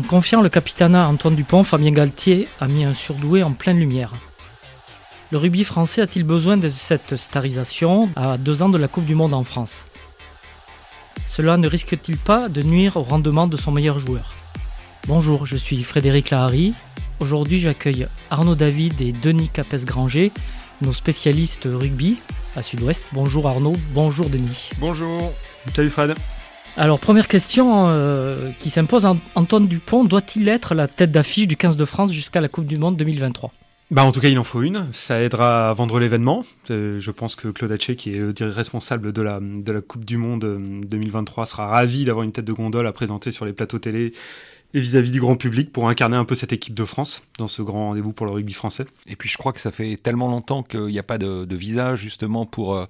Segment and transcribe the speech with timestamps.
[0.00, 4.14] En confiant le capitanat Antoine Dupont, Fabien Galtier a mis un surdoué en pleine lumière.
[5.30, 9.14] Le rugby français a-t-il besoin de cette starisation à deux ans de la Coupe du
[9.14, 9.84] Monde en France?
[11.26, 14.32] Cela ne risque-t-il pas de nuire au rendement de son meilleur joueur?
[15.06, 16.72] Bonjour, je suis Frédéric Lahari.
[17.20, 20.32] Aujourd'hui, j'accueille Arnaud David et Denis Capes-Granger,
[20.80, 22.20] nos spécialistes rugby
[22.56, 23.04] à Sud-Ouest.
[23.12, 24.70] Bonjour Arnaud, bonjour Denis.
[24.78, 25.30] Bonjour,
[25.74, 26.14] salut Fred.
[26.76, 31.76] Alors, première question euh, qui s'impose, Antoine Dupont doit-il être la tête d'affiche du 15
[31.76, 33.52] de France jusqu'à la Coupe du Monde 2023
[33.90, 34.86] bah en tout cas, il en faut une.
[34.92, 36.44] Ça aidera à vendre l'événement.
[36.70, 40.04] Euh, je pense que Claude Haché, qui est le responsable de la, de la Coupe
[40.04, 40.44] du Monde
[40.86, 44.12] 2023, euh, sera ravi d'avoir une tête de gondole à présenter sur les plateaux télé
[44.74, 47.62] et vis-à-vis du grand public pour incarner un peu cette équipe de France dans ce
[47.62, 48.86] grand rendez-vous pour le rugby français.
[49.08, 51.56] Et puis je crois que ça fait tellement longtemps qu'il n'y a pas de, de,
[51.56, 52.86] visage justement pour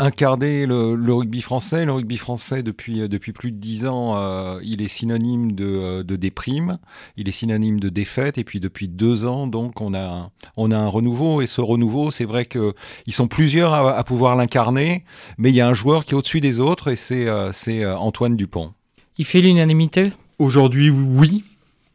[0.00, 1.84] incarner le, le, rugby français.
[1.84, 6.02] Le rugby français, depuis, depuis plus de dix ans, euh, il est synonyme de, euh,
[6.02, 6.78] de déprime,
[7.16, 10.70] il est synonyme de défaite, et puis depuis deux ans, donc, on a, un, on
[10.70, 12.74] a un renouveau, et ce renouveau, c'est vrai que
[13.06, 15.04] ils sont plusieurs à, à pouvoir l'incarner,
[15.38, 17.86] mais il y a un joueur qui est au-dessus des autres, et c'est euh, c'est
[17.86, 18.72] Antoine Dupont.
[19.18, 20.12] Il fait l'unanimité?
[20.38, 21.44] Aujourd'hui, oui.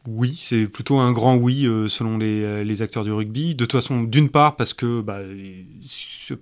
[0.06, 3.56] Oui, c'est plutôt un grand oui euh, selon les, euh, les, acteurs du rugby.
[3.56, 5.18] De toute façon, d'une part parce que bah,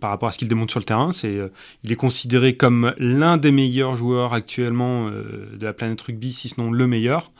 [0.01, 1.49] par rapport à ce qu'il démontre sur le terrain, c'est euh,
[1.83, 6.61] il est considéré comme l'un des meilleurs joueurs actuellement de la planète rugby, si ce
[6.61, 7.33] n'est le meilleur.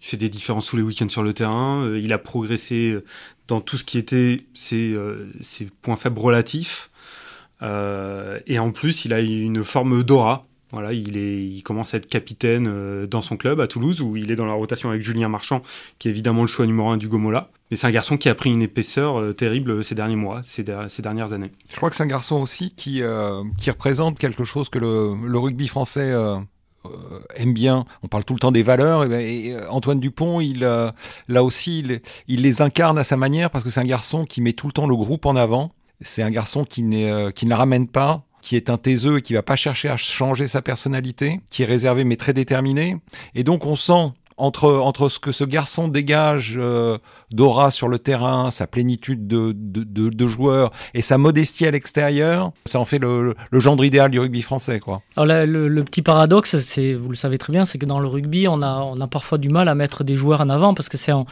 [0.00, 1.92] Il fait des différences tous les week-ends sur le terrain.
[1.96, 2.96] il a progressé
[3.48, 4.96] dans tout ce qui était ses
[5.82, 6.90] points faibles relatifs.
[7.62, 12.66] et en plus, il a une forme d'aura voilà, il, est, commence à être capitaine
[12.68, 15.62] euh, dans son club à Toulouse, où il est dans la rotation avec Julien Marchand,
[15.98, 17.50] qui est évidemment le choix numéro un du Gomola.
[17.70, 20.42] Mais c'est un garçon qui a pris une épaisseur euh, terrible euh, ces derniers mois,
[20.42, 21.52] ces, dernières années.
[21.70, 26.12] Je crois que c'est un garçon aussi qui, représente quelque chose que le, rugby français
[27.36, 27.84] aime bien.
[28.02, 29.04] On parle tout le temps des valeurs.
[29.04, 31.84] Et, ben, Antoine Dupont, il, là aussi,
[32.26, 34.72] il, les incarne à sa manière parce que c'est un garçon qui met tout le
[34.72, 35.70] temps le groupe en avant.
[36.00, 39.56] C'est un garçon qui, ne ramène pas qui est un taiseux et qui va pas
[39.56, 42.98] chercher à changer sa personnalité, qui est réservé mais très déterminé.
[43.34, 46.98] Et donc on sent entre, entre ce que ce garçon dégage euh,
[47.30, 52.52] d'aura sur le terrain, sa plénitude de, de, de, joueurs et sa modestie à l'extérieur,
[52.66, 54.78] ça en fait le, le, gendre idéal du rugby français.
[54.78, 55.00] Quoi.
[55.16, 58.08] Alors le, le, petit paradoxe, c'est, vous le savez très bien, c'est que dans le
[58.08, 60.90] rugby, on a, on a parfois du mal à mettre des joueurs en avant parce
[60.90, 61.26] que c'est en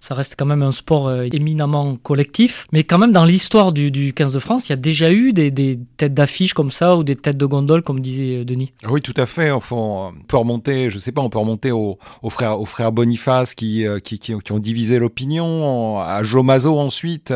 [0.00, 2.66] ça reste quand même un sport euh, éminemment collectif.
[2.72, 5.32] Mais quand même, dans l'histoire du, du, 15 de France, il y a déjà eu
[5.32, 8.72] des, têtes d'affiche comme ça ou des têtes de gondole, comme disait euh, Denis.
[8.88, 9.50] Oui, tout à fait.
[9.50, 11.98] Enfin, on peut remonter, je sais pas, on peut remonter aux,
[12.28, 17.32] frères, Boniface qui, euh, qui, ont divisé l'opinion, à Joe Mazo ensuite,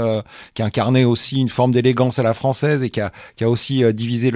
[0.55, 3.83] qui incarnait aussi une forme d'élégance à la française et qui a, qui a aussi
[3.93, 4.31] divisé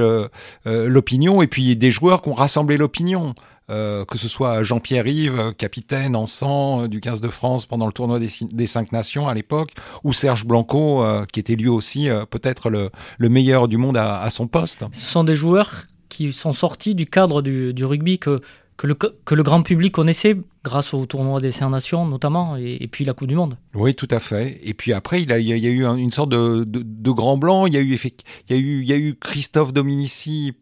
[0.65, 1.43] l'opinion.
[1.43, 3.34] et puis des joueurs qui ont rassemblé l'opinion.
[3.71, 7.87] Euh, que ce soit Jean-Pierre Yves, capitaine en sang euh, du 15 de France pendant
[7.87, 9.71] le tournoi des, cinq nations à l'époque,
[10.03, 12.91] ou Serge Blanco, euh, qui était lui aussi peut-être le,
[13.31, 14.85] meilleur du monde à, son poste.
[14.93, 18.43] Ce sont des joueurs qui sont sortis du cadre du, rugby que,
[18.77, 22.87] que, le, que le grand public connaissait grâce au tournoi des cinq nations notamment, et,
[22.93, 23.57] puis la Coupe du Monde.
[23.75, 24.61] Oui, tout à fait.
[24.63, 27.67] Et puis après, il, a, il y a, eu une sorte de, de, grand blanc.
[27.67, 30.53] Il y a eu, il y a eu, il y a eu Christophe Dominici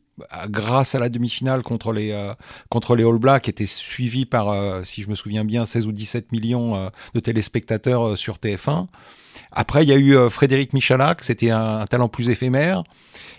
[0.49, 2.35] grâce à la demi-finale contre les euh,
[2.69, 5.93] contre les All Blacks, était suivi par, euh, si je me souviens bien, 16 ou
[5.93, 8.87] 17 millions euh, de téléspectateurs sur TF1.
[9.51, 12.85] Après, il y a eu Frédéric Michalak, c'était un, talent plus éphémère.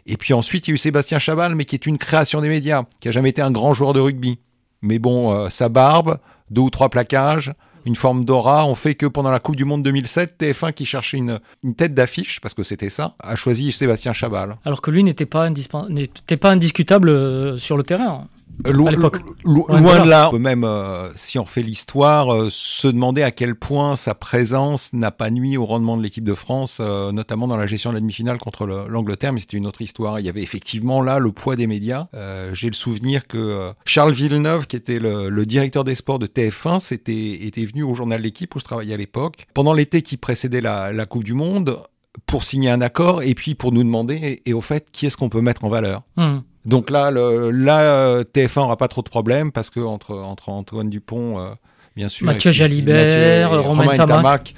[0.06, 2.50] Et puis ensuite, il y a eu Sébastien Chabal, mais qui est une création des
[2.50, 4.40] médias, qui a jamais été un grand joueur de rugby.
[4.82, 6.20] Mais bon, sa barbe,
[6.50, 7.54] deux ou trois plaquages,
[7.86, 11.18] une forme d'aura ont fait que pendant la Coupe du Monde 2007, TF1 qui cherchait
[11.18, 11.40] une,
[11.76, 14.58] tête d'affiche, parce que c'était ça, a choisi Sébastien Chabal.
[14.66, 18.28] Alors que lui n'était pas, pas indiscutable euh, sur le terrain.
[18.68, 20.32] Euh, loin de là.
[20.38, 25.12] Même euh, si on fait l'histoire, euh, se demander à quel point sa présence n'a
[25.12, 28.38] pas nuit au rendement de l'équipe de France, notamment dans la gestion de la demi-finale
[28.38, 30.20] contre l'Angleterre, mais c'était une autre histoire.
[30.20, 32.08] Il y avait effectivement là le poids des médias.
[32.54, 37.46] J'ai le souvenir que Charles Villeneuve, qui était le, directeur des sports de TF1, c'était
[37.46, 40.94] était venu au journal L'équipe où je travaillais à l'époque, pendant l'été qui précédait la,
[40.94, 41.80] la Coupe du Monde,
[42.26, 45.30] pour signer un accord et puis pour nous demander et, au fait qui est-ce qu'on
[45.30, 46.04] peut mettre en valeur?
[46.16, 46.40] Hmm.
[46.66, 50.90] Donc là, le, là, TF1 aura pas trop de problèmes parce que entre, entre Antoine
[50.90, 51.54] Dupont euh,
[51.96, 52.26] bien sûr.
[52.26, 54.54] Mathieu Jalibert, Romain, Tamac.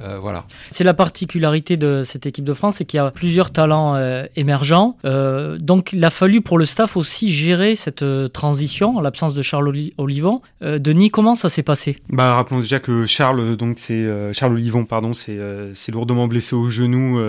[0.00, 0.44] Euh, voilà.
[0.70, 4.24] C'est la particularité de cette équipe de France, c'est qu'il y a plusieurs talents euh,
[4.36, 4.96] émergents.
[5.04, 9.42] Euh, donc il a fallu pour le staff aussi gérer cette transition en l'absence de
[9.42, 10.42] Charles Olivon.
[10.60, 11.96] Denis, comment ça s'est passé?
[12.08, 17.20] Bah rappelons déjà que Charles, donc c'est Charles Olivon, pardon, c'est lourdement blessé au genou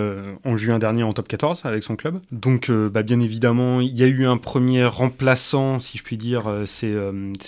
[0.44, 2.20] en juin dernier en top 14 avec son club.
[2.32, 6.44] Donc bah, bien évidemment, il y a eu un premier remplaçant, si je puis dire,
[6.66, 6.94] c'est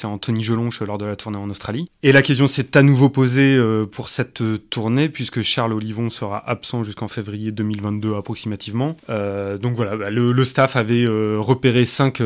[0.05, 1.91] Anthony Jelonche lors de la tournée en Australie.
[2.03, 6.39] Et la question s'est à nouveau posée euh, pour cette tournée, puisque Charles Olivon sera
[6.49, 8.97] absent jusqu'en février 2022 approximativement.
[9.11, 12.23] Euh, donc voilà, bah, le, le, staff avait repéré cinq,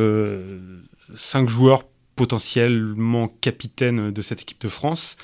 [1.15, 1.85] cinq joueurs
[2.15, 5.17] potentiellement capitaines de cette équipe de France.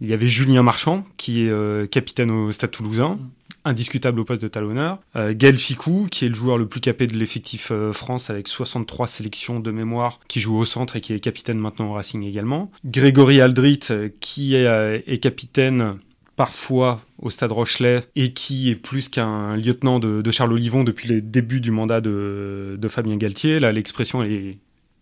[0.00, 3.18] Il y avait Julien Marchand, qui est capitaine au Stade toulousain.
[3.64, 4.98] Indiscutable au poste de talonneur.
[5.16, 8.48] Euh, Gaël Ficou, qui est le joueur le plus capé de l'effectif euh, France avec
[8.48, 12.22] 63 sélections de mémoire, qui joue au centre et qui est capitaine maintenant au Racing
[12.22, 12.70] également.
[12.84, 15.96] Grégory Aldrit, euh, qui est, capitaine
[16.36, 21.20] parfois au Stade Rochelet et qui est plus qu'un lieutenant de, Charles Olivon depuis les
[21.20, 23.58] débuts du mandat de, Fabien Galtier.
[23.58, 24.58] Là, l'expression est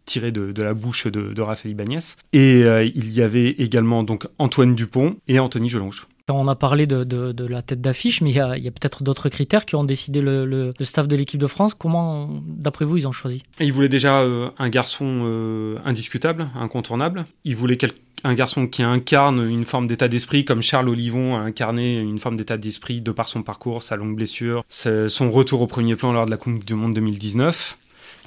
[0.06, 2.00] tirée de, la bouche de, Raphaël Ibanez.
[2.32, 2.62] Et
[2.94, 6.06] il y avait également donc Antoine Dupont et Anthony Gelonge.
[6.28, 9.76] On a parlé de, la tête d'affiche, mais il y a, peut-être d'autres critères qui
[9.76, 11.74] ont décidé le, staff de l'équipe de France.
[11.74, 13.44] Comment, d'après vous, ils ont choisi?
[13.60, 17.26] Ils voulaient déjà euh, un garçon euh, indiscutable, incontournable.
[17.44, 17.78] Ils voulaient
[18.24, 22.36] un garçon qui incarne une forme d'état d'esprit, comme Charles Olivon a incarné une forme
[22.36, 26.26] d'état d'esprit de par son parcours, sa longue blessure, son retour au premier plan lors
[26.26, 27.78] de la Coupe du Monde 2019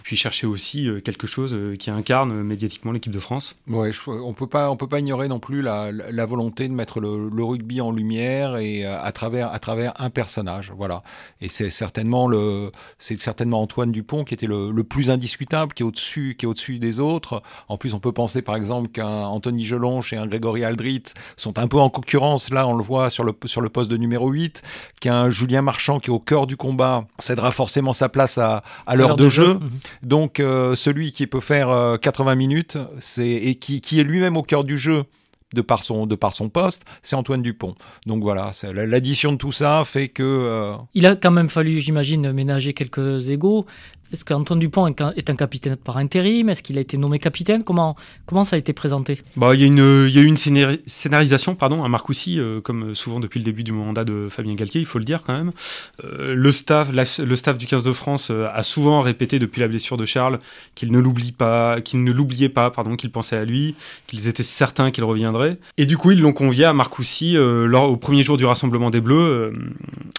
[0.09, 3.53] puis chercher aussi euh, quelque chose euh, qui incarne euh, médiatiquement l'équipe de France.
[3.67, 6.99] Ouais, on peut pas, on peut pas ignorer non plus la, la volonté de mettre
[6.99, 11.03] le, le, rugby en lumière et à travers, à travers un personnage, voilà.
[11.41, 15.83] Et c'est certainement le, c'est certainement Antoine Dupont qui était le, le plus indiscutable, qui
[15.83, 17.43] est au-dessus, qui est au-dessus des autres.
[17.67, 21.03] En plus, on peut penser par exemple qu'un Anthony Gelonche et un Grégory Aldrit
[21.37, 22.49] sont un peu en concurrence.
[22.49, 24.63] Là, on le voit sur le, sur le poste de numéro 8,
[25.01, 28.95] qu'un Julien Marchand qui est au cœur du combat cédera forcément sa place à, à
[28.95, 29.53] l'heure de, jeu.
[29.53, 29.69] Mhm.
[30.03, 32.77] Donc euh, celui qui peut faire 80 euh, minutes,
[33.17, 35.03] et qui, qui est lui-même au cœur du jeu
[35.53, 37.75] de par son de par son poste, c'est Antoine Dupont.
[38.05, 42.31] Donc voilà, l'addition de tout ça fait que euh, il a quand même fallu, j'imagine,
[42.31, 43.65] ménager quelques égaux.
[44.11, 46.49] Est-ce qu'Antoine Dupont est un capitaine par intérim?
[46.49, 47.63] Est-ce qu'il a été nommé capitaine?
[47.63, 47.95] Comment,
[48.25, 49.21] comment ça a été présenté?
[49.35, 52.95] Bah, Il y, a une, il y a une scénarisation pardon, à Marcoussis, euh, comme
[52.95, 55.51] souvent depuis le début du mandat de Fabien Galtier, il faut le dire quand même.
[56.03, 59.67] Euh, le, staff, le staff du 15 de France euh, a souvent répété depuis la
[59.67, 60.39] blessure de Charles
[60.73, 63.75] qu'il ne l'oublie pas, qu'il ne l'oubliait pas, qu'il pensait à lui,
[64.07, 65.59] qu'ils étaient certains qu'il reviendrait.
[65.77, 69.01] Et du coup, ils l'ont convié à Marcoussis lors, au premier jour du Rassemblement des
[69.01, 69.53] Bleus,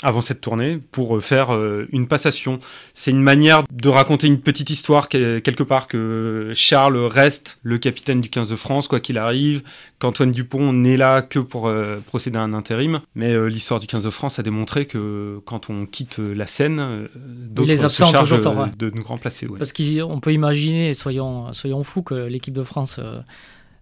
[0.02, 1.50] avant cette tournée, pour faire
[1.90, 2.58] une passation.
[2.94, 8.28] C'est une manière raconter une petite histoire quelque part que Charles reste le capitaine du
[8.28, 9.62] 15 de France quoi qu'il arrive,
[9.98, 13.86] qu'Antoine Dupont n'est là que pour euh, procéder à un intérim, mais euh, l'histoire du
[13.86, 18.40] 15 de France a démontré que quand on quitte la scène, euh, d'autres se chargent
[18.40, 19.46] de nous remplacer.
[19.58, 23.00] Parce qu'on peut imaginer, soyons soyons fous, que l'équipe de France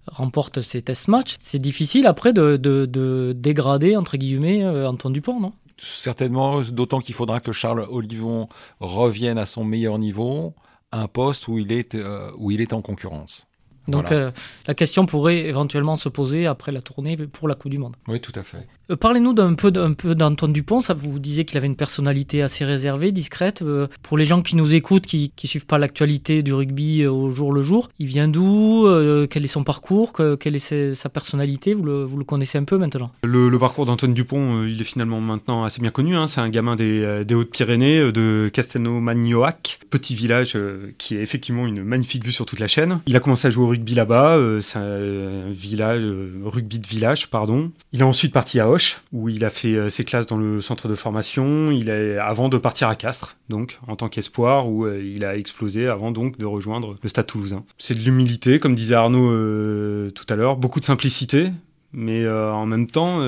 [0.07, 1.37] remporte ces test matchs.
[1.39, 5.53] C'est difficile après de, de dégrader entre guillemets Antoine Dupont, non?
[5.79, 8.49] Certainement, d'autant qu'il faudra que Charles Olivon
[8.81, 10.55] revienne à son meilleur niveau,
[10.93, 13.47] un poste où il est, euh, où il est en concurrence.
[13.87, 14.31] Donc euh,
[14.67, 17.97] la question pourrait éventuellement se poser après la tournée pour la Coupe du Monde.
[18.07, 18.67] Oui, tout à fait.
[18.91, 20.81] Euh, parlez-nous d'un peu, d'Antoine Dupont.
[20.81, 23.63] Ça, vous disiez qu'il avait une personnalité assez réservée, discrète.
[23.63, 27.11] Euh, pour les gens qui nous écoutent, qui ne suivent pas l'actualité du rugby euh,
[27.11, 28.87] au jour le jour, il vient d'où
[29.31, 31.75] Quel est son parcours Quelle est sa personnalité?
[31.75, 33.11] Vous le, connaissez un peu maintenant?
[33.25, 36.17] Le, parcours d'Antoine Dupont, il est finalement maintenant assez bien connu.
[36.17, 36.27] Hein.
[36.27, 40.57] C'est un gamin des, Hautes-Pyrénées, de Castelnau-Magnoac, petit village
[40.99, 43.01] qui est effectivement une magnifique vue sur toute la chaîne.
[43.07, 44.39] Il a commencé à jouer au rugby là-bas.
[44.61, 46.03] C'est un village,
[46.45, 47.71] rugby de village, pardon.
[47.93, 48.78] Il est ensuite parti à Hoche
[49.13, 52.49] où il a fait euh, ses classes dans le centre de formation, il est, avant
[52.49, 56.39] de partir à Castres, donc en tant qu'espoir, où euh, il a explosé avant donc
[56.39, 57.65] de rejoindre le Stade toulousain.
[57.79, 61.51] C'est de l'humilité, comme disait Arnaud euh, tout à l'heure, beaucoup de simplicité,
[61.93, 63.23] mais en même temps,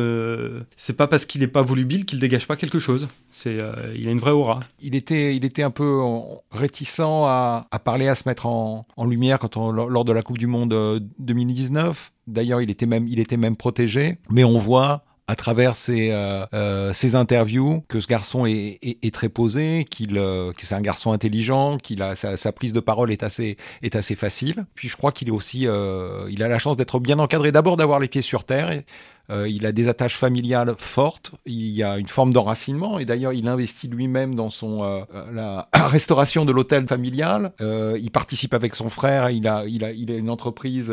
[0.77, 3.09] c'est pas parce qu'il n'est pas volubile qu'il dégage pas quelque chose.
[3.31, 3.57] C'est,
[3.97, 4.61] il a une vraie aura.
[4.83, 5.99] Il était, il était un peu
[6.51, 11.01] réticent à, parler, à se mettre en, lumière quand lors de la Coupe du Monde
[11.19, 12.13] 2019.
[12.27, 14.19] D'ailleurs, il était même, il était même protégé.
[14.29, 19.29] Mais on voit à travers ses, euh, euh, interviews que ce garçon est, est, très
[19.29, 23.23] posé, qu'il euh, c'est un garçon intelligent, qu'il a sa, sa, prise de parole est
[23.23, 24.67] assez est assez facile.
[24.75, 27.77] Puis je crois qu'il est aussi euh, il a la chance d'être bien encadré, d'abord
[27.77, 28.83] d'avoir les pieds sur terre.
[29.31, 31.33] Euh, il a des attaches familiales fortes.
[31.47, 32.99] Il y a une forme d'enracinement.
[32.99, 37.53] Et d'ailleurs, il investit lui-même dans son euh, la restauration de l'hôtel familial.
[37.61, 39.31] Euh, il participe avec son frère.
[39.31, 40.93] Il a, il a, il a une entreprise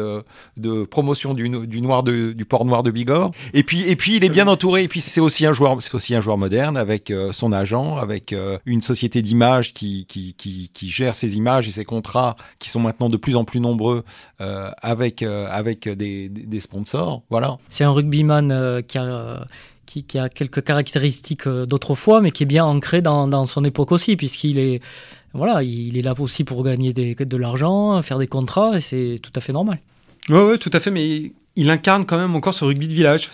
[0.57, 3.31] de promotion du, du noir de, du port noir de Bigorre.
[3.53, 4.83] Et puis, et puis, il est bien entouré.
[4.83, 8.35] Et puis, c'est aussi un joueur, c'est aussi un joueur moderne avec son agent, avec
[8.65, 12.79] une société d'image qui, qui, qui, qui, gère ses images et ses contrats qui sont
[12.79, 14.03] maintenant de plus en plus nombreux
[14.39, 17.23] avec, avec des, des sponsors.
[17.29, 17.57] Voilà.
[17.69, 19.37] C'est un rugby euh, qui a euh,
[19.85, 24.17] qui, a quelques caractéristiques euh, d'autrefois, mais qui est bien ancré dans, son époque aussi,
[24.17, 24.81] puisqu'il est,
[25.33, 29.31] voilà, il est là aussi pour gagner de l'argent, faire des contrats, et c'est tout
[29.35, 29.79] à fait normal.
[30.29, 33.29] Oui, ouais, tout à fait, mais il incarne quand même encore ce rugby de village.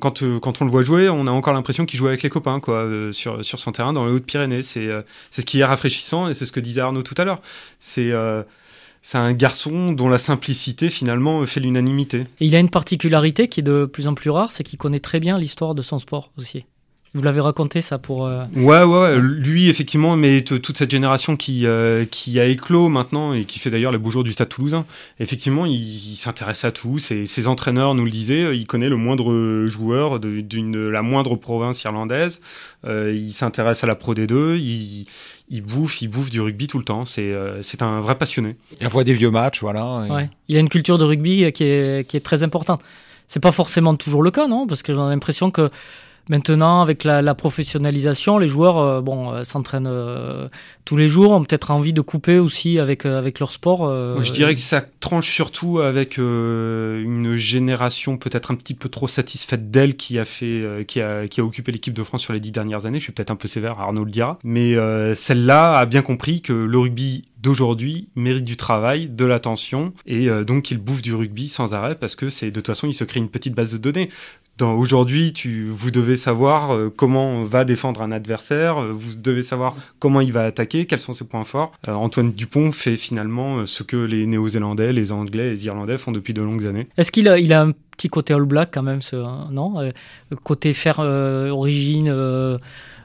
[0.00, 2.60] Quand quand on le voit jouer, on a encore l'impression qu'il joue avec les copains
[2.60, 4.62] quoi sur sur son terrain dans les Hautes-Pyrénées.
[4.62, 4.88] C'est
[5.30, 7.40] c'est ce qui est rafraîchissant et c'est ce que disait Arnaud tout à l'heure.
[7.80, 8.12] C'est
[9.02, 12.26] c'est un garçon dont la simplicité finalement fait l'unanimité.
[12.40, 15.00] Et il a une particularité qui est de plus en plus rare, c'est qu'il connaît
[15.00, 16.64] très bien l'histoire de son sport aussi.
[17.14, 18.26] Vous l'avez raconté ça pour.
[18.26, 23.32] Euh, ouais, ouais, lui effectivement, mais toute cette génération qui euh, qui a éclos maintenant
[23.32, 24.84] et qui fait d'ailleurs les beaux jours du Stade Toulousain.
[25.18, 26.98] Effectivement, il, s'intéresse à tout.
[26.98, 28.54] Ses, ses, entraîneurs nous le disaient.
[28.56, 32.42] Il connaît le moindre joueur d'une la moindre province irlandaise.
[32.84, 34.58] Euh, il s'intéresse à la Pro D2.
[34.58, 35.06] Il
[35.50, 37.04] il bouffe, il bouffe du rugby tout le temps.
[37.04, 38.56] C'est c'est un vrai passionné.
[38.80, 40.06] Il voit des vieux matchs, voilà.
[40.08, 40.30] Ouais.
[40.48, 42.82] Il a une culture de rugby qui est, qui est très importante.
[43.26, 44.66] C'est pas forcément toujours le cas, non?
[44.66, 45.70] Parce que j'ai l'impression que
[46.28, 50.48] Maintenant, avec la, professionnalisation, les joueurs euh, bon, euh, s'entraînent euh,
[50.84, 53.90] tous les jours, ont peut-être envie de couper aussi avec, avec leur sport.
[54.22, 59.70] je dirais que ça tranche surtout avec une génération peut-être un petit peu trop satisfaite
[59.70, 62.52] d'elle qui a fait, qui a, qui a occupé l'équipe de France sur les dix
[62.52, 62.98] dernières années.
[62.98, 64.74] Je suis peut-être un peu sévère, Arnaud le dira, mais
[65.14, 70.70] celle-là a bien compris que le rugby d'aujourd'hui mérite du travail, de l'attention, et donc
[70.70, 73.20] il bouffe du rugby sans arrêt parce que c'est de toute façon il se crée
[73.20, 74.08] une petite base de données.
[74.60, 75.32] Aujourd'hui,
[75.68, 80.32] vous devez savoir euh, comment va défendre un adversaire, euh, vous devez savoir comment il
[80.32, 81.72] va attaquer, quels sont ses points forts.
[81.86, 86.34] Euh, Antoine Dupont fait finalement ce que les Néo-Zélandais, les Anglais les Irlandais font depuis
[86.34, 86.88] de longues années.
[86.96, 89.74] Est-ce qu'il a, il a un petit côté All Black quand même, ce, hein, non
[90.44, 92.58] Côté faire origine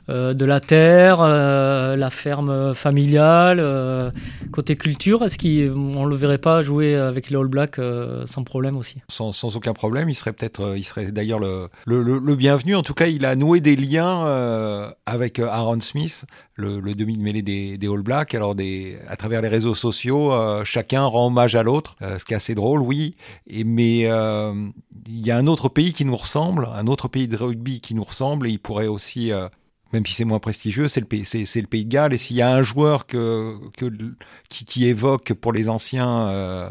[0.09, 4.11] euh, de la terre, euh, la ferme familiale, euh,
[4.51, 7.79] côté culture, est-ce qu'on le verrait pas jouer avec les All Blacks
[8.25, 8.97] sans problème aussi?
[9.07, 12.75] Sans, sans, aucun problème, il serait peut-être, il serait d'ailleurs le, le, bienvenu.
[12.75, 17.41] En tout cas, il a noué des liens avec Aaron Smith, le, demi de mêlée
[17.41, 18.35] des, des, All Blacks.
[18.35, 20.33] Alors, des, à travers les réseaux sociaux,
[20.65, 23.15] chacun rend hommage à l'autre, ce qui est assez drôle, oui.
[23.47, 24.09] Et, mais
[25.07, 27.95] il y a un autre pays qui nous ressemble, un autre pays de rugby qui
[27.95, 29.31] nous ressemble, et il pourrait aussi
[29.93, 32.13] même si c'est moins prestigieux, c'est le, pays, c'est, le pays de Galles.
[32.13, 33.85] Et s'il y a un joueur que, que,
[34.49, 36.69] qui, évoque pour les anciens euh,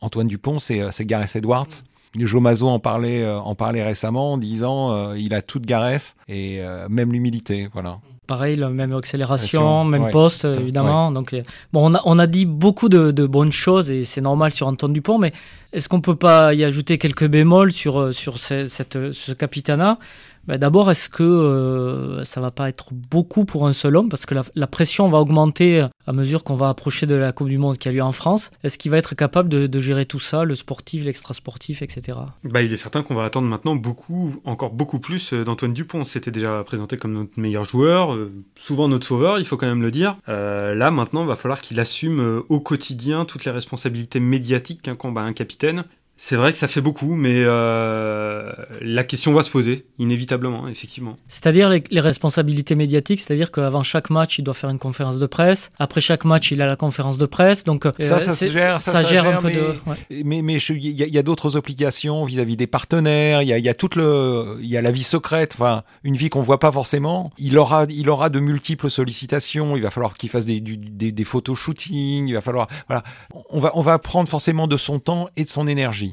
[0.00, 1.68] Antoine Dupont, c'est, euh, c'est Gareth Edwards.
[2.16, 6.60] Joe Mazo en parlait, euh, en parlait récemment en disant il a toute Gareth et
[6.88, 7.68] même l'humilité.
[7.72, 8.00] Voilà.
[8.26, 11.10] Pareil, la même accélération, même poste, évidemment.
[11.12, 11.34] Donc,
[11.72, 14.66] bon, on a, on a dit beaucoup de, de bonnes choses et c'est normal sur
[14.66, 15.32] Antoine Dupont, mais
[15.72, 19.98] est-ce qu'on peut pas y ajouter quelques bémols sur, sur cette, ce capitana?
[20.46, 24.08] Bah, d'abord, est-ce que euh, ça va pas être beaucoup pour un seul homme?
[24.08, 27.58] Parce que la, pression va augmenter à mesure qu'on va approcher de la Coupe du
[27.58, 28.50] Monde qui a lieu en France.
[28.62, 32.18] Est-ce qu'il va être capable de, gérer tout ça, le sportif, l'extra-sportif, etc.
[32.44, 36.04] bah, Il est certain qu'on va attendre maintenant beaucoup, encore beaucoup plus euh, d'Antoine Dupont.
[36.04, 39.82] C'était déjà présenté comme notre meilleur joueur, euh, souvent notre sauveur, il faut quand même
[39.82, 40.16] le dire.
[40.26, 45.22] là, maintenant, il va falloir qu'il assume au quotidien toutes les responsabilités médiatiques qu'un combat
[45.22, 45.84] un capitaine.
[46.16, 51.16] C'est vrai que ça fait beaucoup, mais euh, la question va se poser, inévitablement, effectivement.
[51.26, 55.70] C'est-à-dire les, responsabilités médiatiques, c'est-à-dire qu'avant chaque match, il doit faire une conférence de presse.
[55.78, 57.64] Après chaque match, il a la conférence de presse.
[57.64, 60.22] Donc ça, ça se gère, ça, gère, un peu mais, de.
[60.24, 63.42] Mais mais il y a, d'autres obligations vis-à-vis des partenaires.
[63.42, 66.16] Il y a, y a toute le, il y a la vie secrète, enfin une
[66.16, 67.32] vie qu'on voit pas forcément.
[67.38, 69.76] Il aura, il aura de multiples sollicitations.
[69.76, 72.28] Il va falloir qu'il fasse des, des, des photos shooting.
[72.28, 73.02] Il va falloir, voilà,
[73.50, 76.03] on va, on va prendre forcément de son temps et de son énergie.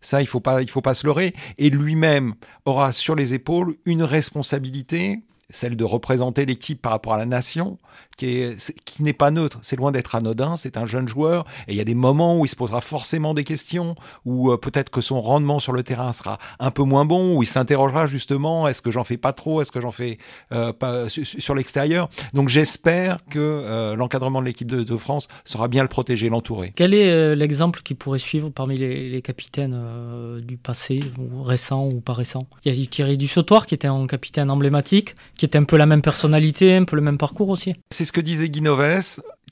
[0.00, 1.34] Ça, il faut pas, il faut pas se leurrer.
[1.58, 7.18] Et lui-même aura sur les épaules une responsabilité, celle de représenter l'équipe par rapport à
[7.18, 7.78] la nation,
[8.16, 9.58] qui n'est pas neutre.
[9.62, 10.56] C'est loin d'être anodin.
[10.56, 13.34] C'est un jeune joueur et il y a des moments où il se posera forcément
[13.34, 17.04] des questions, où euh, peut-être que son rendement sur le terrain sera un peu moins
[17.04, 20.18] bon, où il s'interrogera justement est-ce que j'en fais pas trop, est-ce que j'en fais
[20.52, 22.08] euh, pas sur, l'extérieur.
[22.34, 26.72] Donc j'espère que euh, l'encadrement de l'équipe de, France saura bien le protéger, l'entourer.
[26.76, 32.12] Quel est l'exemple qui pourrait suivre parmi les, capitaines du passé, ou récent ou pas
[32.12, 32.46] récent?
[32.64, 35.86] Il y a Thierry Dussautoir qui était un capitaine emblématique, qui était un peu la
[35.86, 37.72] même personnalité, un peu le même parcours aussi.
[37.90, 38.62] C'est ce que disait Guy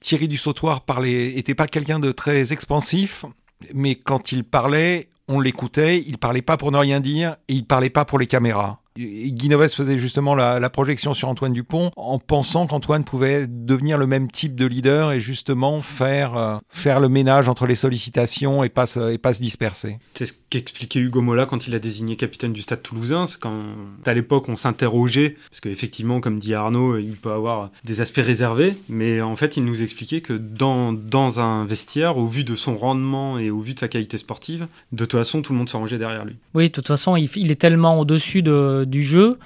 [0.02, 3.24] Thierry du Sautoir parlait, était pas quelqu'un de très expansif,
[3.72, 7.64] mais quand il parlait, on l'écoutait, il parlait pas pour ne rien dire et il
[7.64, 8.82] parlait pas pour les caméras.
[8.98, 14.30] Guinoves faisait justement la, projection sur Antoine Dupont en pensant qu'Antoine pouvait devenir le même
[14.30, 18.86] type de leader et justement faire, euh, faire le ménage entre les sollicitations et pas
[18.86, 19.98] se, et pas se disperser.
[20.14, 23.24] C'est ce qu'expliquait Hugo Mola quand il a désigné capitaine du Stade toulousain.
[23.40, 23.62] Quand
[24.04, 28.76] à l'époque on s'interrogeait, parce qu'effectivement, comme dit Arnaud, il peut avoir des aspects réservés,
[28.88, 32.76] mais en fait il nous expliquait que dans, dans un vestiaire, au vu de son
[32.76, 35.76] rendement et au vu de sa qualité sportive, de toute façon tout le monde se
[35.76, 36.36] rangeait derrière lui.
[36.54, 39.38] Oui, de toute façon il, il est tellement au-dessus de, du jeu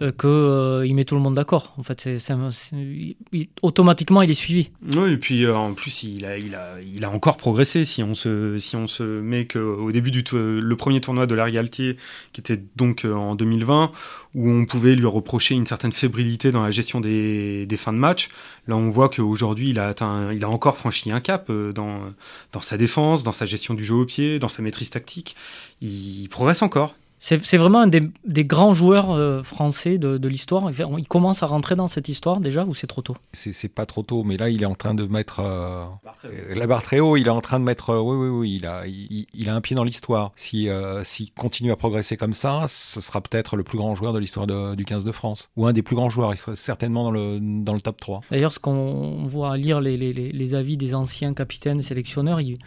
[0.00, 1.74] euh, que qu'il met tout le monde d'accord.
[1.76, 2.08] En fait,
[2.72, 3.16] il-
[3.62, 4.70] automatiquement, il est suivi.
[4.94, 6.56] Oui, et puis euh, en plus, il a, il,
[6.94, 7.84] il encore progressé.
[7.84, 10.22] Si on se, met qu'au début du
[10.76, 11.96] premier tournoi de Larry Galtier,
[12.32, 13.92] qui était donc euh, en 2020,
[14.34, 18.28] où on pouvait lui reprocher une certaine fébrilité dans la gestion des, fins de match,
[18.66, 19.94] là on voit qu'aujourd'hui, il a,
[20.32, 23.94] il a encore franchi un cap euh, dans sa défense, dans sa gestion du jeu
[23.94, 25.36] au pied, dans sa maîtrise tactique.
[25.80, 26.94] Il, progresse encore.
[27.26, 30.70] C'est, vraiment un des, des grands joueurs euh, français de, de l'histoire.
[30.98, 33.16] Il commence à rentrer dans cette histoire déjà ou c'est trop tôt?
[33.32, 35.86] C'est pas trop tôt, mais là, il est en train de mettre euh,
[36.54, 37.16] la barre très haut.
[37.16, 37.90] Il est en train de mettre.
[37.90, 38.56] euh, oui, oui, oui.
[38.60, 40.32] Il a, il, il a un pied dans l'histoire.
[40.36, 40.68] Si,
[41.04, 44.46] s'il continue à progresser comme ça, ce sera peut-être le plus grand joueur de l'histoire
[44.76, 46.34] du 15 de France, ou un des plus grands joueurs.
[46.34, 48.20] Il sera certainement dans le dans le top 3.
[48.30, 52.58] D'ailleurs, ce qu'on voit lire les, les- les- les avis des anciens capitaines sélectionneurs, il,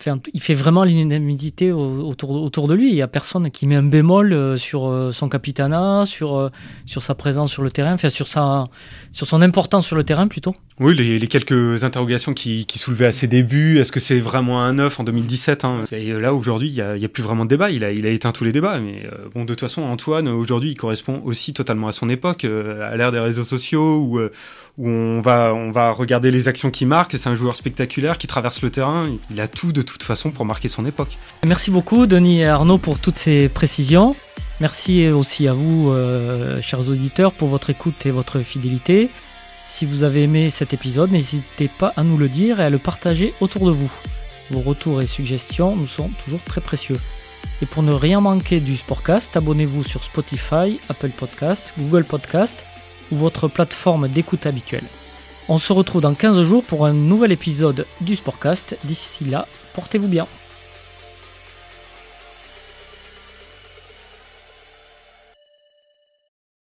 [0.00, 2.88] enfin, il fait vraiment l'unanimité au- autour, autour de lui.
[2.90, 6.50] Il n'y a personne qui met un bémol euh, sur euh, son capitanat, sur, euh,
[6.86, 8.68] sur sa présence sur le terrain, sur, sa,
[9.12, 10.54] sur son importance sur le terrain plutôt.
[10.78, 14.72] Oui, les, quelques interrogations qui, qui soulevaient à ses débuts, est-ce que c'est vraiment un
[14.74, 15.84] neuf en 2017 hein?
[15.92, 18.32] Et là, aujourd'hui, il n'y a, plus vraiment de débat, il a, il a éteint
[18.32, 18.80] tous les débats.
[18.80, 22.96] Mais bon, de toute façon, Antoine, aujourd'hui, il correspond aussi totalement à son époque, à
[22.96, 24.20] l'ère des réseaux sociaux, où,
[24.80, 28.26] où on, va, on va regarder les actions qui marquent, c'est un joueur spectaculaire qui
[28.26, 31.18] traverse le terrain, il a tout de toute façon pour marquer son époque.
[31.44, 34.16] Merci beaucoup, Denis et Arnaud, pour toutes ces précisions.
[34.60, 39.10] Merci aussi à vous, euh, chers auditeurs, pour votre écoute et votre fidélité.
[39.68, 42.78] Si vous avez aimé cet épisode, n'hésitez pas à nous le dire et à le
[42.78, 43.92] partager autour de vous.
[44.50, 46.98] Vos retours et suggestions nous sont toujours très précieux.
[47.60, 52.64] Et pour ne rien manquer du Sportcast, abonnez-vous sur Spotify, Apple Podcast, Google Podcast
[53.10, 54.84] ou votre plateforme d'écoute habituelle.
[55.48, 58.76] On se retrouve dans 15 jours pour un nouvel épisode du Sportcast.
[58.84, 60.26] D'ici là, portez-vous bien.